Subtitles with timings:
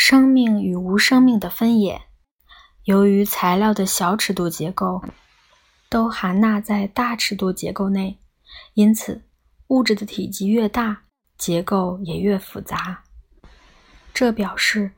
[0.00, 2.02] 生命与无生命的分野，
[2.84, 5.02] 由于材料的小尺度结构
[5.90, 8.20] 都含纳在大尺度结构内，
[8.74, 9.22] 因此
[9.66, 11.02] 物质的体积越大，
[11.36, 13.02] 结构也越复杂。
[14.14, 14.92] 这表示，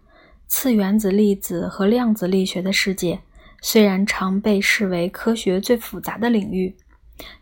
[0.47, 3.23] 次原子粒子和量子力学的世界
[3.63, 6.77] 虽然常被视为科学最复杂的领域，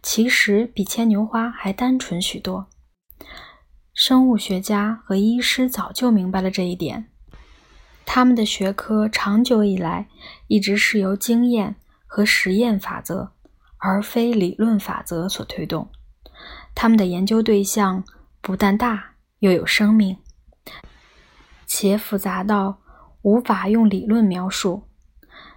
[0.01, 2.69] 其实比牵牛花还单纯许多。
[3.93, 7.11] 生物学家和医师早就明白了这一点。
[8.11, 10.09] 他们的学科长久以来
[10.47, 11.77] 一直是由经验
[12.07, 13.33] 和实验法则，
[13.77, 15.91] 而非理论法则所推动。
[16.75, 18.03] 他们的研究对象
[18.41, 20.17] 不但大，又有生命，
[21.67, 22.79] 且复杂到
[23.21, 24.85] 无法用理论描述。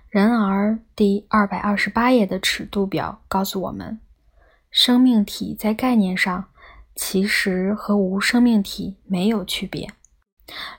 [0.09, 4.01] 然而，第二百二十八页的尺度表告诉我们，
[4.69, 6.49] 生命体在概念上
[6.97, 9.89] 其实和无生命体没有区别。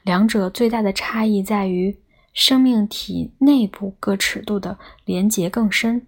[0.03, 2.01] 两者最大的差异在于，
[2.33, 6.06] 生命体内部各尺度的连结更深，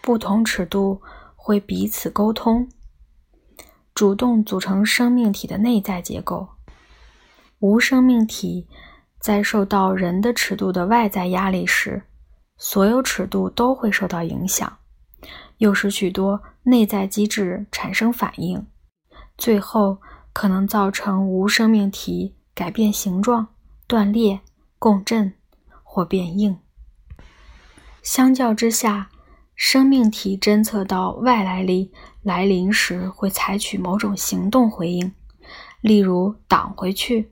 [0.00, 1.02] 不同尺度
[1.34, 2.68] 会彼此沟通，
[3.94, 6.48] 主动组成生命体的内在结构。
[7.60, 8.68] 无生命体
[9.18, 12.04] 在受到人的尺度的外在压力时，
[12.56, 14.78] 所有尺度都会受到影响，
[15.56, 18.66] 又使许多内在机制产生反应，
[19.36, 19.98] 最后
[20.32, 22.36] 可能造成无生命体。
[22.58, 23.46] 改变形状、
[23.86, 24.40] 断裂、
[24.80, 25.32] 共振
[25.84, 26.58] 或变硬。
[28.02, 29.10] 相较之下，
[29.54, 35.12] 生命体侦测到外来力来临时，会采取某种行动回应，
[35.80, 37.30] 例如挡回去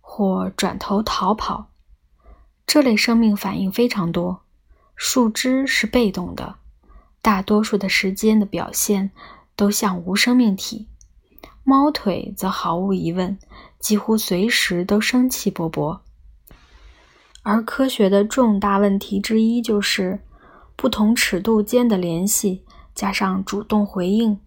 [0.00, 1.68] 或转头逃跑。
[2.66, 4.40] 这类生命反应非常多。
[4.96, 6.54] 树枝是被动的，
[7.20, 9.10] 大多数的时间的表现
[9.54, 10.88] 都像无生命体。
[11.64, 13.38] 猫腿则毫无疑问。
[13.78, 15.98] 几乎随时都生气勃勃，
[17.42, 20.20] 而科学的重大问题之一就是
[20.76, 22.64] 不同尺度间的联系
[22.94, 24.38] 加上主动回应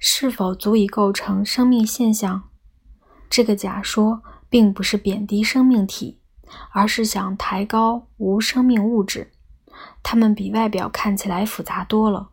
[0.00, 2.42] 是否足以构成生命现象。
[3.30, 6.18] 这个假说并不是贬低生命体，
[6.72, 9.30] 而是想抬高无生命物质，
[10.02, 12.30] 它们比外表看起来复杂多了。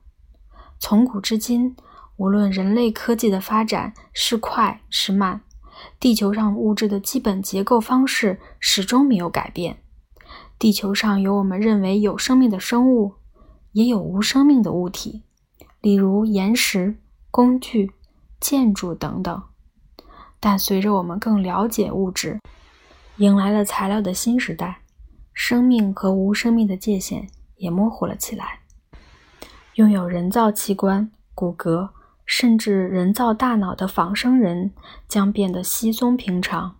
[0.79, 1.75] 从古至今，
[2.19, 5.39] 无论人类科技的发展是快是慢。
[6.01, 9.77] 地球上物质的基本结构方式始终没有改变。
[10.59, 13.13] 地球上有我们认为有生命的生物，
[13.71, 15.23] 也有无生命的物体，
[15.79, 16.97] 例如岩石、
[17.31, 17.93] 工具、
[18.41, 19.41] 建筑等等。
[20.41, 22.41] 但随着我们更了解物质，
[23.15, 24.81] 迎来了材料的新时代，
[25.33, 28.59] 生命和无生命的界限也模糊了起来。
[29.75, 31.91] 拥有人造器官、骨骼。
[32.29, 34.71] 甚至人造大脑的仿生人
[35.07, 36.75] 将变得稀松平常。